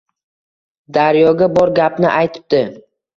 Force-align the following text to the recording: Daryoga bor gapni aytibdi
Daryoga 0.97 1.49
bor 1.57 1.73
gapni 1.81 2.09
aytibdi 2.13 2.63